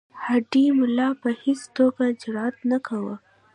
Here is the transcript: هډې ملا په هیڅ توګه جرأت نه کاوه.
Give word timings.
هډې 0.23 0.65
ملا 0.77 1.09
په 1.21 1.29
هیڅ 1.43 1.61
توګه 1.77 2.03
جرأت 2.21 2.55
نه 2.71 2.77
کاوه. 2.87 3.15